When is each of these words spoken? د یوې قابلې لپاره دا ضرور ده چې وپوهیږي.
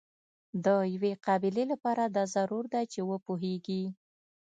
د 0.65 0.67
یوې 0.95 1.11
قابلې 1.25 1.63
لپاره 1.71 2.03
دا 2.15 2.23
ضرور 2.35 2.63
ده 2.73 2.81
چې 2.91 2.99
وپوهیږي. 3.09 3.83